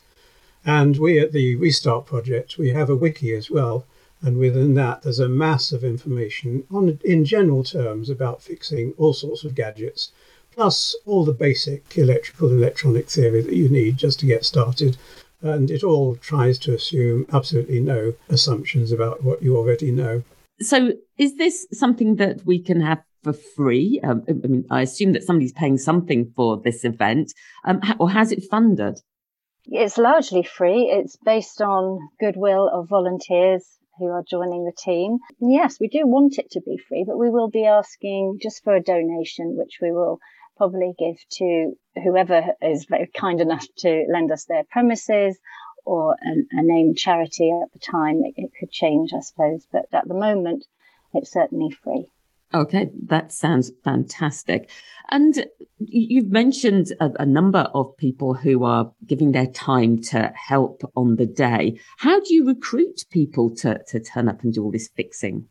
And 0.65 0.97
we 0.97 1.19
at 1.19 1.31
the 1.31 1.55
Restart 1.55 2.05
Project, 2.05 2.57
we 2.57 2.71
have 2.71 2.89
a 2.89 2.95
wiki 2.95 3.33
as 3.33 3.51
well. 3.51 3.85
And 4.21 4.37
within 4.37 4.73
that, 4.73 5.03
there's 5.03 5.19
a 5.19 5.29
mass 5.29 5.71
of 5.71 5.83
information 5.83 6.65
on, 6.71 6.99
in 7.03 7.25
general 7.25 7.63
terms 7.63 8.09
about 8.09 8.41
fixing 8.41 8.93
all 8.97 9.13
sorts 9.13 9.43
of 9.43 9.53
gadgets, 9.53 10.11
plus 10.51 10.95
all 11.05 11.23
the 11.23 11.33
basic 11.33 11.97
electrical 11.97 12.49
and 12.49 12.57
electronic 12.57 13.07
theory 13.09 13.41
that 13.41 13.55
you 13.55 13.69
need 13.69 13.97
just 13.97 14.19
to 14.21 14.25
get 14.25 14.45
started. 14.45 14.97
and 15.41 15.69
it 15.69 15.83
all 15.83 16.15
tries 16.15 16.57
to 16.57 16.73
assume 16.73 17.25
absolutely 17.31 17.79
no 17.79 18.13
assumptions 18.29 18.91
about 18.91 19.23
what 19.23 19.43
you 19.43 19.55
already 19.55 19.91
know. 19.91 20.23
So, 20.61 20.93
is 21.17 21.35
this 21.35 21.67
something 21.71 22.15
that 22.15 22.45
we 22.45 22.59
can 22.59 22.81
have 22.81 23.03
for 23.25 23.33
free? 23.33 23.99
Um, 24.03 24.23
I 24.29 24.33
mean, 24.33 24.65
I 24.69 24.83
assume 24.83 25.13
that 25.13 25.23
somebody's 25.23 25.51
paying 25.51 25.79
something 25.79 26.31
for 26.35 26.61
this 26.63 26.85
event, 26.85 27.33
um, 27.65 27.81
or 27.99 28.11
has 28.11 28.31
it 28.31 28.43
funded? 28.43 28.99
It's 29.65 29.97
largely 29.97 30.43
free. 30.43 30.83
It's 30.91 31.17
based 31.25 31.59
on 31.59 31.97
goodwill 32.19 32.69
of 32.71 32.87
volunteers 32.87 33.65
who 33.97 34.05
are 34.05 34.23
joining 34.29 34.63
the 34.63 34.77
team. 34.77 35.17
Yes, 35.39 35.79
we 35.79 35.87
do 35.87 36.05
want 36.05 36.37
it 36.37 36.51
to 36.51 36.61
be 36.61 36.77
free, 36.87 37.03
but 37.07 37.17
we 37.17 37.31
will 37.31 37.49
be 37.49 37.65
asking 37.65 38.37
just 38.43 38.63
for 38.63 38.75
a 38.75 38.83
donation, 38.83 39.57
which 39.57 39.79
we 39.81 39.91
will 39.91 40.19
probably 40.55 40.93
give 40.99 41.17
to 41.39 41.73
whoever 42.03 42.43
is 42.61 42.85
very 42.85 43.07
kind 43.07 43.41
enough 43.41 43.65
to 43.79 44.05
lend 44.13 44.31
us 44.31 44.45
their 44.45 44.65
premises 44.69 45.39
or 45.83 46.13
a, 46.13 46.59
a 46.59 46.61
named 46.61 46.97
charity 46.97 47.49
at 47.49 47.73
the 47.73 47.79
time. 47.79 48.21
It, 48.23 48.35
it 48.37 48.51
could 48.59 48.71
change, 48.71 49.13
I 49.17 49.21
suppose, 49.21 49.65
but 49.71 49.85
at 49.91 50.07
the 50.07 50.13
moment, 50.13 50.63
it's 51.13 51.31
certainly 51.31 51.71
free. 51.71 52.05
Okay, 52.55 52.89
that 53.07 53.33
sounds 53.33 53.69
fantastic. 53.83 54.69
And 55.09 55.45
you've 55.77 56.31
mentioned 56.31 56.93
a, 57.01 57.11
a, 57.19 57.25
number 57.25 57.67
of 57.73 57.97
people 57.97 58.33
who 58.33 58.63
are 58.63 58.93
giving 59.05 59.33
their 59.33 59.47
time 59.47 60.01
to 60.03 60.31
help 60.33 60.81
on 60.95 61.17
the 61.17 61.25
day. 61.25 61.77
How 61.97 62.21
do 62.21 62.33
you 62.33 62.47
recruit 62.47 63.03
people 63.11 63.53
to, 63.57 63.81
to 63.89 63.99
turn 63.99 64.29
up 64.29 64.41
and 64.41 64.53
do 64.53 64.63
all 64.63 64.71
this 64.71 64.87
fixing? 64.87 65.49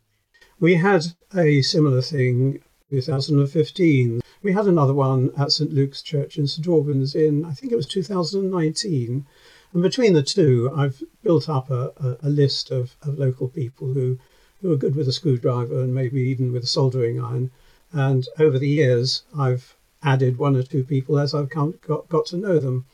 We 0.59 0.73
had 0.73 1.05
a 1.35 1.61
similar 1.61 2.01
thing 2.01 2.63
in 2.89 2.97
2015. 2.97 4.21
We 4.41 4.53
had 4.53 4.65
another 4.65 4.95
one 4.95 5.29
at 5.37 5.51
St 5.51 5.71
Luke's 5.71 6.01
Church 6.01 6.39
in 6.39 6.47
St 6.47 6.67
Albans 6.67 7.13
in, 7.13 7.45
I 7.45 7.51
think 7.51 7.71
it 7.71 7.75
was 7.75 7.85
2019. 7.85 9.27
And 9.73 9.81
between 9.83 10.13
the 10.13 10.23
two, 10.23 10.71
I've 10.75 11.03
built 11.21 11.49
up 11.49 11.69
a, 11.69 11.91
a, 11.97 12.17
a 12.23 12.29
list 12.29 12.71
of, 12.71 12.95
of 13.03 13.19
local 13.19 13.47
people 13.47 13.93
who 13.93 14.17
who 14.65 14.73
are 14.73 14.77
good 14.77 14.95
with 14.95 15.07
a 15.07 15.11
screwdriver 15.11 15.79
and 15.81 15.93
maybe 15.93 16.19
even 16.21 16.51
with 16.51 16.63
a 16.63 16.67
soldering 16.67 17.21
iron. 17.23 17.51
And 17.91 18.27
over 18.39 18.57
the 18.57 18.67
years, 18.67 19.21
I've 19.37 19.75
added 20.01 20.39
one 20.39 20.55
or 20.55 20.63
two 20.63 20.83
people 20.83 21.19
as 21.19 21.35
I've 21.35 21.51
come, 21.51 21.75
got, 21.85 22.09
got 22.09 22.25
to 22.27 22.37
know 22.37 22.57
them. 22.57 22.85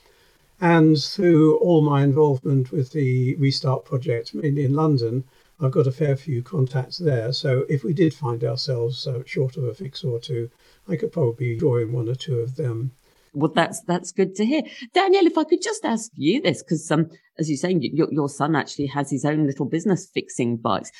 And 0.60 1.02
through 1.02 1.58
all 1.60 1.82
my 1.82 2.04
involvement 2.04 2.74
with 2.74 2.92
the 2.92 3.36
Restart 3.36 3.86
project, 3.86 4.34
mainly 4.34 4.66
in 4.66 4.74
London, 4.74 5.24
I've 5.62 5.72
got 5.72 5.88
a 5.88 5.94
fair 5.94 6.18
few 6.18 6.44
contacts 6.44 6.98
there. 6.98 7.32
So 7.32 7.66
if 7.70 7.86
we 7.86 7.94
did 7.94 8.14
find 8.14 8.44
ourselves 8.44 9.08
uh, 9.08 9.24
short 9.26 9.56
of 9.56 9.64
a 9.64 9.74
fix 9.74 10.04
or 10.04 10.20
two, 10.20 10.50
I 10.90 10.98
could 10.98 11.14
probably 11.14 11.56
draw 11.56 11.78
in 11.78 11.94
one 11.94 12.10
or 12.10 12.16
two 12.16 12.40
of 12.40 12.58
them 12.58 12.92
well, 13.34 13.52
that's 13.54 13.82
that's 13.84 14.12
good 14.12 14.36
to 14.36 14.46
hear, 14.46 14.64
Danielle. 14.94 15.26
If 15.26 15.38
I 15.38 15.44
could 15.44 15.62
just 15.62 15.86
ask 15.86 16.12
you 16.16 16.42
this, 16.42 16.62
because 16.62 16.90
um, 16.92 17.10
as 17.38 17.50
you're 17.50 17.58
saying, 17.58 17.82
your 17.82 18.12
your 18.12 18.30
son 18.30 18.56
actually 18.56 18.88
has 18.88 19.10
his 19.10 19.26
own 19.26 19.46
little 19.48 19.66
business 19.66 20.10
fixing 20.14 20.58
bikes. 20.58 20.92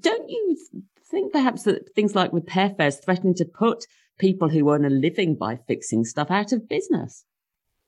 Don't 0.00 0.28
you 0.28 0.56
think 1.10 1.32
perhaps 1.32 1.64
that 1.64 1.94
things 1.94 2.14
like 2.14 2.32
repair 2.32 2.70
fairs 2.70 2.98
threaten 2.98 3.34
to 3.34 3.44
put 3.44 3.86
people 4.18 4.48
who 4.48 4.70
earn 4.70 4.84
a 4.84 4.90
living 4.90 5.34
by 5.34 5.56
fixing 5.56 6.04
stuff 6.04 6.30
out 6.30 6.52
of 6.52 6.68
business? 6.68 7.24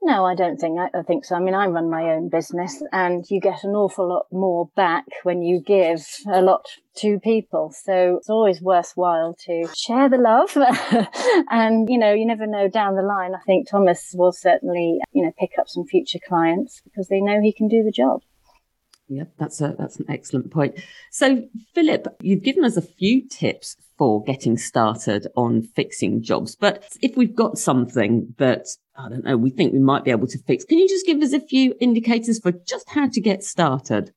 No, 0.06 0.24
I 0.24 0.36
don't 0.36 0.56
think 0.56 0.78
I, 0.78 0.88
I, 0.96 1.02
think 1.02 1.24
so. 1.24 1.34
I 1.34 1.40
mean, 1.40 1.56
I 1.56 1.66
run 1.66 1.90
my 1.90 2.12
own 2.12 2.28
business, 2.28 2.80
and 2.92 3.28
you 3.28 3.40
get 3.40 3.64
an 3.64 3.74
awful 3.74 4.08
lot 4.08 4.26
more 4.30 4.70
back 4.76 5.04
when 5.24 5.42
you 5.42 5.60
give 5.60 6.06
a 6.32 6.40
lot 6.40 6.64
to 6.98 7.18
people. 7.18 7.74
So 7.74 8.18
it's 8.18 8.30
always 8.30 8.62
worthwhile 8.62 9.34
to 9.46 9.68
share 9.76 10.08
the 10.08 10.18
love. 10.18 10.56
and 11.50 11.88
you 11.90 11.98
know, 11.98 12.14
you 12.14 12.24
never 12.24 12.46
know 12.46 12.68
down 12.68 12.94
the 12.94 13.02
line. 13.02 13.34
I 13.34 13.40
think 13.46 13.68
Thomas 13.68 14.14
will 14.14 14.30
certainly, 14.30 15.00
you 15.10 15.24
know, 15.24 15.32
pick 15.36 15.58
up 15.58 15.68
some 15.68 15.84
future 15.84 16.20
clients 16.24 16.82
because 16.84 17.08
they 17.08 17.20
know 17.20 17.40
he 17.40 17.52
can 17.52 17.66
do 17.66 17.82
the 17.82 17.90
job. 17.90 18.20
Yep, 19.08 19.32
that's 19.38 19.60
a 19.60 19.74
that's 19.78 19.96
an 19.96 20.06
excellent 20.08 20.50
point. 20.50 20.80
So, 21.10 21.48
Philip, 21.74 22.08
you've 22.20 22.42
given 22.42 22.64
us 22.64 22.76
a 22.76 22.82
few 22.82 23.26
tips 23.28 23.76
for 23.96 24.22
getting 24.24 24.58
started 24.58 25.28
on 25.36 25.62
fixing 25.62 26.22
jobs. 26.22 26.56
But 26.56 26.96
if 27.00 27.16
we've 27.16 27.34
got 27.34 27.56
something 27.56 28.34
that 28.38 28.66
I 28.96 29.08
don't 29.08 29.24
know, 29.24 29.36
we 29.36 29.50
think 29.50 29.72
we 29.72 29.78
might 29.78 30.04
be 30.04 30.10
able 30.10 30.26
to 30.26 30.38
fix, 30.38 30.64
can 30.64 30.78
you 30.78 30.88
just 30.88 31.06
give 31.06 31.22
us 31.22 31.32
a 31.32 31.40
few 31.40 31.74
indicators 31.80 32.40
for 32.40 32.50
just 32.50 32.90
how 32.90 33.08
to 33.08 33.20
get 33.20 33.44
started? 33.44 34.12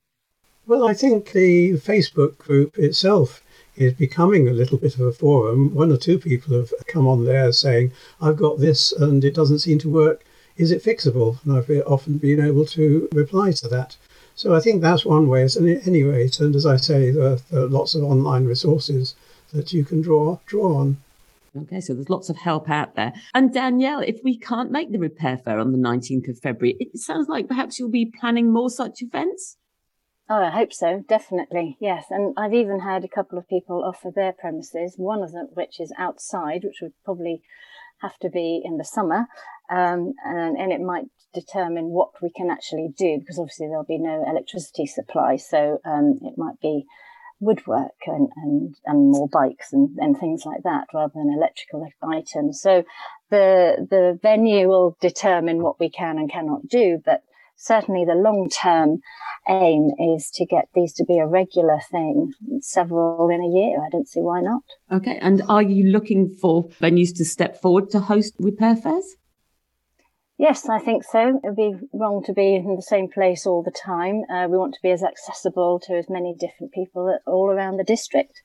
Well, 0.66 0.88
I 0.88 0.94
think 0.94 1.32
the 1.32 1.74
Facebook 1.74 2.38
group 2.38 2.78
itself 2.78 3.44
is 3.76 3.94
becoming 3.94 4.48
a 4.48 4.54
little 4.54 4.78
bit 4.78 4.96
of 4.96 5.02
a 5.02 5.12
forum. 5.12 5.74
One 5.74 5.92
or 5.92 5.98
two 5.98 6.18
people 6.18 6.56
have 6.58 6.74
come 6.88 7.08
on 7.08 7.26
there 7.26 7.52
saying, 7.52 7.92
"I've 8.20 8.38
got 8.38 8.60
this 8.60 8.92
and 8.92 9.24
it 9.24 9.36
doesn't 9.36 9.60
seem 9.60 9.78
to 9.80 9.90
work. 9.90 10.26
Is 10.58 10.72
it 10.72 10.84
fixable?" 10.84 11.38
And 11.44 11.54
I've 11.54 11.70
often 11.86 12.18
been 12.18 12.42
able 12.42 12.66
to 12.66 13.08
reply 13.14 13.52
to 13.52 13.68
that. 13.68 13.98
So 14.40 14.56
I 14.56 14.62
think 14.62 14.82
that's 14.82 15.04
one 15.04 15.28
way. 15.28 15.44
At 15.44 15.58
any 15.58 16.02
rate, 16.04 16.40
and 16.40 16.56
as 16.56 16.66
I 16.66 16.78
say, 16.78 17.12
there, 17.12 17.36
there 17.52 17.64
are 17.64 17.68
lots 17.68 17.94
of 17.94 18.04
online 18.04 18.46
resources 18.46 19.14
that 19.52 19.74
you 19.74 19.84
can 19.84 20.02
draw 20.02 20.40
draw 20.46 20.78
on. 20.78 20.96
Okay, 21.64 21.82
so 21.82 21.94
there's 21.94 22.10
lots 22.10 22.30
of 22.30 22.38
help 22.38 22.70
out 22.70 22.96
there. 22.96 23.12
And 23.34 23.54
Danielle, 23.54 24.00
if 24.00 24.24
we 24.24 24.38
can't 24.38 24.72
make 24.72 24.94
the 24.94 24.98
repair 24.98 25.38
fair 25.38 25.60
on 25.60 25.74
the 25.74 25.78
19th 25.78 26.30
of 26.30 26.40
February, 26.40 26.78
it 26.80 26.98
sounds 26.98 27.28
like 27.28 27.50
perhaps 27.50 27.80
you'll 27.80 27.90
be 27.90 28.14
planning 28.18 28.50
more 28.54 28.70
such 28.70 29.02
events. 29.02 29.58
Oh, 30.30 30.42
I 30.42 30.52
hope 30.52 30.72
so, 30.72 31.04
definitely. 31.06 31.76
Yes. 31.82 32.06
And 32.10 32.34
I've 32.38 32.54
even 32.54 32.80
had 32.80 33.04
a 33.04 33.10
couple 33.10 33.38
of 33.38 33.50
people 33.50 33.84
offer 33.84 34.10
their 34.10 34.32
premises, 34.32 34.94
one 34.96 35.22
of 35.22 35.34
them 35.34 35.50
which 35.54 35.82
is 35.82 35.92
outside, 35.98 36.64
which 36.64 36.80
would 36.82 36.94
probably 37.04 37.42
have 38.02 38.18
to 38.20 38.30
be 38.30 38.62
in 38.64 38.78
the 38.78 38.86
summer. 38.86 39.28
Um, 39.70 40.14
and, 40.26 40.58
and 40.58 40.72
it 40.72 40.82
might 40.82 41.06
determine 41.34 41.90
what 41.90 42.10
we 42.22 42.32
can 42.36 42.50
actually 42.50 42.90
do 42.98 43.20
because 43.20 43.38
obviously 43.38 43.68
there'll 43.68 43.84
be 43.84 44.00
no 44.00 44.24
electricity 44.28 44.86
supply. 44.86 45.36
So 45.36 45.80
um, 45.86 46.20
it 46.24 46.38
might 46.38 46.60
be 46.62 46.86
woodwork 47.40 47.96
and, 48.06 48.30
and, 48.36 48.76
and 48.86 49.12
more 49.12 49.28
bikes 49.30 49.72
and, 49.72 49.98
and 49.98 50.18
things 50.18 50.44
like 50.46 50.64
that 50.64 50.88
rather 50.94 51.14
than 51.16 51.34
electrical 51.36 51.88
items. 52.04 52.62
So 52.62 52.84
the, 53.30 53.88
the 53.90 54.20
venue 54.22 54.68
will 54.68 54.98
determine 55.00 55.62
what 55.62 55.80
we 55.80 55.90
can 55.90 56.18
and 56.18 56.32
cannot 56.32 56.68
do, 56.68 57.02
but 57.04 57.24
certainly 57.60 58.06
the 58.06 58.16
long 58.16 58.50
term 58.50 59.00
aim 59.48 59.92
is 60.16 60.30
to 60.34 60.46
get 60.46 60.70
these 60.74 60.94
to 60.94 61.06
be 61.06 61.18
a 61.18 61.28
regular 61.28 61.80
thing, 61.92 62.34
several 62.62 63.30
in 63.30 63.42
a 63.42 63.48
year. 63.48 63.84
I 63.84 63.90
don't 63.90 64.08
see 64.08 64.22
why 64.22 64.42
not. 64.42 64.64
Okay. 64.92 65.20
And 65.22 65.44
are 65.48 65.62
you 65.62 65.92
looking 65.92 66.30
for 66.42 66.70
venues 66.82 67.16
to 67.18 67.26
step 67.26 67.62
forward 67.62 67.90
to 67.92 68.00
host 68.00 68.36
repair 68.40 68.76
fairs? 68.76 69.16
Yes, 70.38 70.70
I 70.70 70.80
think 70.80 71.04
so. 71.04 71.42
It 71.44 71.48
would 71.48 71.56
be 71.58 71.76
wrong 71.94 72.24
to 72.26 72.34
be 72.34 72.56
in 72.56 72.78
the 72.78 72.82
same 72.82 73.10
place 73.10 73.46
all 73.46 73.62
the 73.62 73.72
time. 73.72 74.24
Uh, 74.32 74.48
we 74.48 74.58
want 74.58 74.74
to 74.74 74.80
be 74.82 74.92
as 74.92 75.04
accessible 75.04 75.82
to 75.82 75.98
as 75.98 76.10
many 76.10 76.34
different 76.40 76.72
people 76.72 77.14
all 77.28 77.52
around 77.52 77.76
the 77.76 77.84
district. 77.84 78.42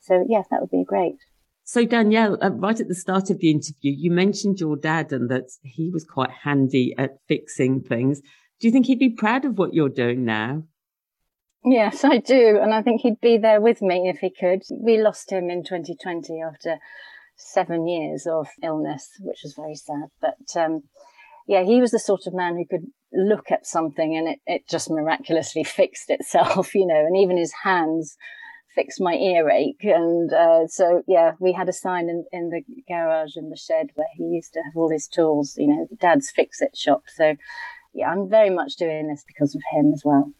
So, 0.00 0.24
yes, 0.28 0.46
that 0.50 0.60
would 0.60 0.70
be 0.70 0.84
great. 0.84 1.16
So, 1.64 1.84
Danielle, 1.84 2.38
uh, 2.40 2.50
right 2.50 2.78
at 2.78 2.86
the 2.86 2.94
start 2.94 3.28
of 3.30 3.40
the 3.40 3.50
interview, 3.50 3.92
you 3.92 4.12
mentioned 4.12 4.60
your 4.60 4.76
dad 4.76 5.12
and 5.12 5.28
that 5.30 5.48
he 5.62 5.90
was 5.90 6.04
quite 6.04 6.30
handy 6.30 6.94
at 6.96 7.18
fixing 7.26 7.80
things. 7.80 8.20
Do 8.62 8.68
you 8.68 8.72
think 8.72 8.86
he'd 8.86 9.00
be 9.00 9.10
proud 9.10 9.44
of 9.44 9.58
what 9.58 9.74
you're 9.74 9.88
doing 9.88 10.24
now? 10.24 10.62
Yes, 11.64 12.04
I 12.04 12.18
do. 12.18 12.60
And 12.62 12.72
I 12.72 12.80
think 12.80 13.00
he'd 13.00 13.20
be 13.20 13.36
there 13.36 13.60
with 13.60 13.82
me 13.82 14.08
if 14.08 14.20
he 14.20 14.30
could. 14.30 14.62
We 14.70 15.02
lost 15.02 15.32
him 15.32 15.50
in 15.50 15.64
2020 15.64 16.40
after 16.40 16.78
seven 17.36 17.88
years 17.88 18.24
of 18.24 18.46
illness, 18.62 19.08
which 19.18 19.40
was 19.42 19.54
very 19.54 19.74
sad. 19.74 20.10
But, 20.20 20.56
um, 20.56 20.84
yeah, 21.48 21.64
he 21.64 21.80
was 21.80 21.90
the 21.90 21.98
sort 21.98 22.28
of 22.28 22.34
man 22.34 22.54
who 22.56 22.64
could 22.64 22.86
look 23.12 23.50
at 23.50 23.66
something 23.66 24.16
and 24.16 24.28
it, 24.28 24.38
it 24.46 24.68
just 24.68 24.88
miraculously 24.88 25.64
fixed 25.64 26.08
itself, 26.08 26.72
you 26.72 26.86
know, 26.86 27.04
and 27.04 27.16
even 27.16 27.36
his 27.36 27.52
hands 27.64 28.16
fixed 28.76 29.00
my 29.00 29.14
earache. 29.14 29.82
And 29.82 30.32
uh, 30.32 30.68
so, 30.68 31.02
yeah, 31.08 31.32
we 31.40 31.52
had 31.52 31.68
a 31.68 31.72
sign 31.72 32.08
in, 32.08 32.26
in 32.30 32.50
the 32.50 32.62
garage 32.86 33.34
in 33.34 33.50
the 33.50 33.56
shed 33.56 33.88
where 33.96 34.06
he 34.14 34.22
used 34.22 34.52
to 34.52 34.60
have 34.60 34.76
all 34.76 34.88
his 34.88 35.08
tools, 35.08 35.56
you 35.58 35.66
know, 35.66 35.88
dad's 35.98 36.30
fix 36.30 36.62
it 36.62 36.76
shop. 36.76 37.02
So, 37.08 37.34
yeah, 37.92 38.10
I'm 38.10 38.28
very 38.28 38.50
much 38.50 38.76
doing 38.76 39.08
this 39.08 39.24
because 39.26 39.54
of 39.54 39.62
him 39.70 39.92
as 39.92 40.02
well. 40.04 40.32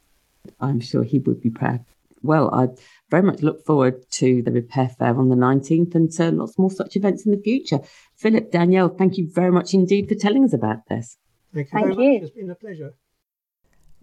I'm 0.60 0.80
sure 0.80 1.02
he 1.02 1.18
would 1.20 1.40
be 1.40 1.50
proud. 1.50 1.84
Well, 2.22 2.54
I 2.54 2.68
very 3.10 3.22
much 3.22 3.42
look 3.42 3.64
forward 3.64 4.08
to 4.12 4.42
the 4.42 4.52
repair 4.52 4.88
fair 4.88 5.16
on 5.16 5.28
the 5.28 5.36
19th 5.36 5.94
and 5.94 6.10
to 6.12 6.30
lots 6.30 6.58
more 6.58 6.70
such 6.70 6.96
events 6.96 7.26
in 7.26 7.32
the 7.32 7.42
future. 7.42 7.80
Philip, 8.14 8.52
Danielle, 8.52 8.88
thank 8.88 9.18
you 9.18 9.28
very 9.28 9.50
much 9.50 9.74
indeed 9.74 10.08
for 10.08 10.14
telling 10.14 10.44
us 10.44 10.52
about 10.52 10.86
this. 10.88 11.18
Thank 11.52 11.72
you 11.72 11.80
thank 11.80 11.98
you. 11.98 12.12
Much. 12.12 12.22
It's 12.22 12.30
been 12.30 12.50
a 12.50 12.54
pleasure. 12.54 12.94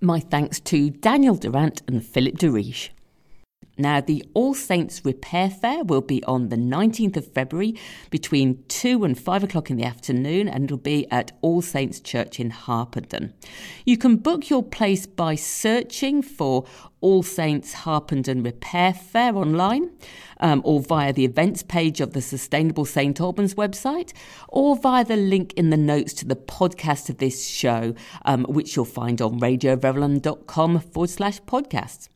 My 0.02 0.20
thanks 0.20 0.60
to 0.62 0.90
Daniel 0.90 1.36
Durant 1.36 1.82
and 1.88 2.06
Philip 2.06 2.38
de 2.38 2.50
Riche. 2.52 2.92
Now, 3.80 4.02
the 4.02 4.26
All 4.34 4.54
Saints 4.54 5.06
Repair 5.06 5.50
Fair 5.50 5.86
will 5.86 6.02
be 6.02 6.22
on 6.26 6.50
the 6.50 6.58
19th 6.58 7.16
of 7.16 7.32
February 7.32 7.76
between 8.10 8.62
2 8.68 9.06
and 9.06 9.18
5 9.18 9.46
o'clock 9.46 9.72
in 9.72 9.78
the 9.78 9.86
afternoon, 9.86 10.50
and 10.50 10.66
it'll 10.66 10.76
be 10.76 11.10
at 11.10 11.32
All 11.42 11.62
Saints 11.62 12.02
Church 12.02 12.42
in 12.42 12.50
Harpenden. 12.50 13.34
You 13.86 13.98
can 13.98 14.18
book 14.18 14.50
your 14.50 14.64
place 14.64 15.06
by 15.06 15.36
searching 15.36 16.22
for 16.22 16.66
All 17.00 17.24
Saints 17.24 17.72
Harpenden 17.72 18.44
Repair 18.44 18.94
Fair 18.94 19.38
online, 19.38 19.92
um, 20.42 20.62
or 20.66 20.82
via 20.82 21.14
the 21.14 21.24
events 21.24 21.64
page 21.64 22.02
of 22.02 22.12
the 22.12 22.22
Sustainable 22.22 22.84
St 22.84 23.22
Albans 23.22 23.56
website, 23.56 24.12
or 24.50 24.76
via 24.76 25.06
the 25.06 25.16
link 25.16 25.54
in 25.54 25.70
the 25.70 25.78
notes 25.78 26.12
to 26.16 26.26
the 26.26 26.36
podcast 26.36 27.10
of 27.10 27.20
this 27.20 27.48
show, 27.48 27.96
um, 28.26 28.44
which 28.44 28.76
you'll 28.76 28.84
find 28.84 29.22
on 29.22 29.40
radioverulam.com 29.40 30.82
forward 30.82 31.10
slash 31.10 31.40
podcasts. 31.44 32.10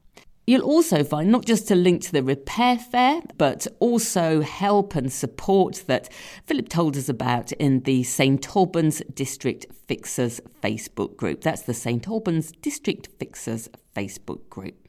You'll 0.45 0.63
also 0.63 1.05
find 1.05 1.31
not 1.31 1.45
just 1.45 1.71
a 1.71 1.75
link 1.75 2.01
to 2.03 2.11
the 2.11 2.21
repair 2.21 2.77
fair, 2.77 3.21
but 3.37 3.65
also 3.79 4.41
help 4.41 4.93
and 4.93 5.11
support 5.11 5.83
that 5.87 6.11
Philip 6.47 6.67
told 6.67 6.97
us 6.97 7.07
about 7.07 7.53
in 7.53 7.79
the 7.81 8.03
St 8.03 8.45
Albans 8.53 9.01
District 9.13 9.65
Fixers 9.87 10.41
Facebook 10.61 11.15
group. 11.15 11.41
That's 11.41 11.61
the 11.61 11.73
St 11.73 12.05
Albans 12.09 12.51
District 12.61 13.07
Fixers 13.19 13.69
Facebook 13.95 14.49
group. 14.49 14.82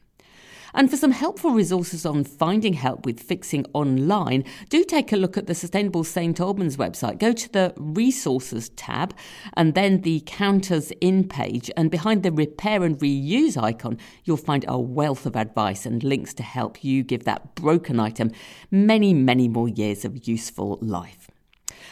And 0.77 0.89
for 0.89 0.97
some 0.97 1.11
helpful 1.11 1.51
resources 1.51 2.05
on 2.05 2.25
finding 2.25 2.73
help 2.73 3.05
with 3.05 3.21
fixing 3.21 3.65
online, 3.73 4.43
do 4.67 4.83
take 4.83 5.13
a 5.13 5.15
look 5.15 5.37
at 5.37 5.47
the 5.47 5.55
Sustainable 5.55 6.03
St 6.03 6.37
Albans 6.37 6.75
website. 6.75 7.17
Go 7.17 7.31
to 7.31 7.53
the 7.53 7.73
Resources 7.77 8.67
tab 8.75 9.15
and 9.53 9.73
then 9.73 10.01
the 10.01 10.21
Counters 10.25 10.91
In 10.99 11.29
page. 11.29 11.71
And 11.77 11.89
behind 11.89 12.23
the 12.23 12.31
Repair 12.33 12.83
and 12.83 12.99
Reuse 12.99 13.55
icon, 13.55 13.97
you'll 14.25 14.35
find 14.35 14.65
a 14.67 14.77
wealth 14.77 15.25
of 15.25 15.37
advice 15.37 15.85
and 15.85 16.03
links 16.03 16.33
to 16.33 16.43
help 16.43 16.83
you 16.83 17.03
give 17.03 17.23
that 17.23 17.55
broken 17.55 17.97
item 17.97 18.31
many, 18.69 19.13
many 19.13 19.47
more 19.47 19.69
years 19.69 20.03
of 20.03 20.27
useful 20.27 20.77
life. 20.81 21.24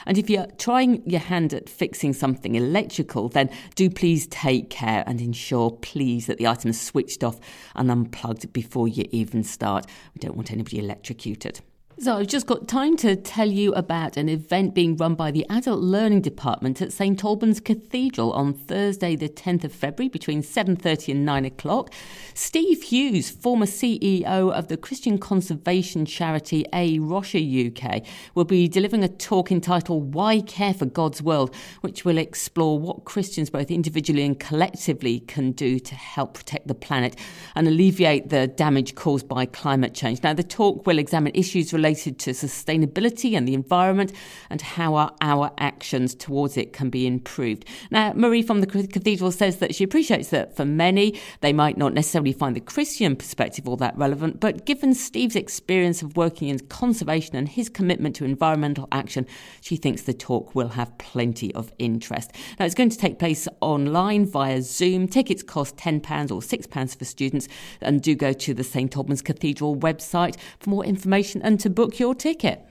And 0.05 0.17
if 0.17 0.29
you're 0.29 0.47
trying 0.57 1.07
your 1.09 1.19
hand 1.19 1.53
at 1.53 1.69
fixing 1.69 2.13
something 2.13 2.55
electrical, 2.55 3.29
then 3.29 3.49
do 3.75 3.89
please 3.89 4.27
take 4.27 4.69
care 4.69 5.03
and 5.07 5.21
ensure, 5.21 5.71
please, 5.71 6.27
that 6.27 6.37
the 6.37 6.47
item 6.47 6.69
is 6.69 6.79
switched 6.79 7.23
off 7.23 7.39
and 7.75 7.89
unplugged 7.89 8.51
before 8.53 8.87
you 8.87 9.05
even 9.11 9.43
start. 9.43 9.85
We 10.13 10.19
don't 10.19 10.35
want 10.35 10.51
anybody 10.51 10.79
electrocuted. 10.79 11.61
So 12.03 12.17
I've 12.17 12.27
just 12.27 12.47
got 12.47 12.67
time 12.67 12.97
to 12.97 13.15
tell 13.15 13.49
you 13.49 13.71
about 13.75 14.17
an 14.17 14.27
event 14.27 14.73
being 14.75 14.97
run 14.97 15.15
by 15.15 15.31
the 15.31 15.45
Adult 15.49 15.79
Learning 15.79 16.19
Department 16.19 16.81
at 16.81 16.91
St 16.91 17.23
Albans 17.23 17.61
Cathedral 17.61 18.33
on 18.33 18.53
Thursday 18.53 19.15
the 19.15 19.29
10th 19.29 19.63
of 19.63 19.71
February 19.71 20.09
between 20.09 20.41
7:30 20.41 21.13
and 21.13 21.25
9 21.25 21.45
o'clock. 21.45 21.93
Steve 22.33 22.83
Hughes, 22.83 23.29
former 23.29 23.65
CEO 23.65 24.51
of 24.51 24.67
the 24.67 24.75
Christian 24.75 25.17
conservation 25.17 26.05
charity 26.05 26.65
A 26.73 26.99
Rocha 26.99 27.39
UK, 27.39 28.03
will 28.35 28.43
be 28.43 28.67
delivering 28.67 29.05
a 29.05 29.07
talk 29.07 29.49
entitled 29.49 30.13
Why 30.13 30.41
Care 30.41 30.73
for 30.73 30.85
God's 30.85 31.21
World, 31.21 31.55
which 31.79 32.03
will 32.03 32.17
explore 32.17 32.77
what 32.77 33.05
Christians 33.05 33.49
both 33.49 33.71
individually 33.71 34.23
and 34.23 34.37
collectively 34.37 35.21
can 35.21 35.53
do 35.53 35.79
to 35.79 35.95
help 35.95 36.33
protect 36.33 36.67
the 36.67 36.75
planet 36.75 37.15
and 37.55 37.65
alleviate 37.65 38.27
the 38.27 38.47
damage 38.47 38.93
caused 38.93 39.29
by 39.29 39.45
climate 39.45 39.93
change. 39.93 40.21
Now 40.21 40.33
the 40.33 40.43
talk 40.43 40.85
will 40.85 40.99
examine 40.99 41.31
issues 41.33 41.71
related 41.71 41.92
related 41.93 42.17
to 42.17 42.31
sustainability 42.31 43.37
and 43.37 43.47
the 43.47 43.53
environment 43.53 44.11
and 44.49 44.61
how 44.61 44.95
our, 44.95 45.11
our 45.21 45.51
actions 45.59 46.15
towards 46.15 46.57
it 46.57 46.73
can 46.73 46.89
be 46.89 47.05
improved. 47.05 47.65
Now, 47.91 48.13
Marie 48.15 48.41
from 48.41 48.61
the 48.61 48.67
Cathedral 48.67 49.31
says 49.31 49.57
that 49.57 49.75
she 49.75 49.83
appreciates 49.83 50.29
that 50.29 50.55
for 50.55 50.65
many, 50.65 51.19
they 51.41 51.53
might 51.53 51.77
not 51.77 51.93
necessarily 51.93 52.33
find 52.33 52.55
the 52.55 52.61
Christian 52.61 53.15
perspective 53.15 53.67
all 53.67 53.77
that 53.77 53.95
relevant, 53.95 54.39
but 54.39 54.65
given 54.65 54.95
Steve's 54.95 55.35
experience 55.35 56.01
of 56.01 56.17
working 56.17 56.47
in 56.47 56.59
conservation 56.61 57.35
and 57.35 57.47
his 57.47 57.69
commitment 57.69 58.15
to 58.15 58.25
environmental 58.25 58.87
action, 58.91 59.27
she 59.61 59.75
thinks 59.75 60.01
the 60.01 60.13
talk 60.13 60.55
will 60.55 60.69
have 60.69 60.97
plenty 60.97 61.53
of 61.53 61.71
interest. 61.77 62.31
Now, 62.59 62.65
it's 62.65 62.75
going 62.75 62.89
to 62.89 62.97
take 62.97 63.19
place 63.19 63.47
online 63.61 64.25
via 64.25 64.63
Zoom. 64.63 65.07
Tickets 65.07 65.43
cost 65.43 65.77
£10 65.77 66.01
or 66.31 66.41
£6 66.41 66.97
for 66.97 67.05
students, 67.05 67.47
and 67.81 68.01
do 68.01 68.15
go 68.15 68.33
to 68.33 68.53
the 68.53 68.63
St 68.63 68.95
Albans 68.97 69.21
Cathedral 69.21 69.75
website 69.75 70.37
for 70.59 70.69
more 70.71 70.85
information 70.85 71.41
and 71.43 71.59
to 71.59 71.69
book 71.69 71.82
your 71.91 72.15
ticket. 72.15 72.65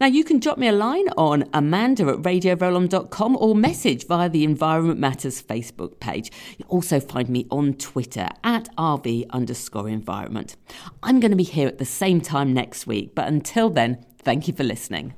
Now, 0.00 0.08
you 0.08 0.24
can 0.24 0.40
drop 0.40 0.58
me 0.58 0.66
a 0.66 0.72
line 0.72 1.08
on 1.16 1.44
amanda 1.52 2.08
at 2.08 2.16
radioverulam.com 2.16 3.36
or 3.36 3.54
message 3.54 4.06
via 4.06 4.28
the 4.28 4.42
Environment 4.42 4.98
Matters 4.98 5.40
Facebook 5.40 6.00
page. 6.00 6.32
You'll 6.58 6.68
also 6.68 6.98
find 6.98 7.28
me 7.28 7.46
on 7.50 7.74
Twitter 7.74 8.28
at 8.42 8.68
RV 8.76 9.30
underscore 9.30 9.88
environment. 9.88 10.56
I'm 11.04 11.20
going 11.20 11.30
to 11.30 11.36
be 11.36 11.44
here 11.44 11.68
at 11.68 11.78
the 11.78 11.84
same 11.84 12.20
time 12.20 12.52
next 12.52 12.86
week, 12.86 13.14
but 13.14 13.28
until 13.28 13.70
then, 13.70 14.04
thank 14.18 14.48
you 14.48 14.54
for 14.54 14.64
listening. 14.64 15.14